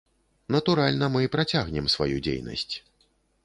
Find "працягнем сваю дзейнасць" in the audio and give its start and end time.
1.37-2.75